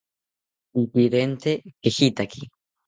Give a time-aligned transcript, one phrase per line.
[0.71, 1.51] ¡Pipirente
[1.81, 2.41] kejitaki!